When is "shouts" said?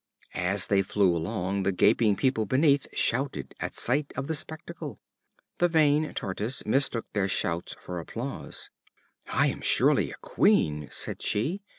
7.27-7.75